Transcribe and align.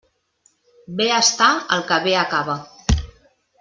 Bé 1.01 1.07
està 1.19 1.51
el 1.79 1.87
que 1.93 2.03
bé 2.09 2.19
acaba. 2.25 2.61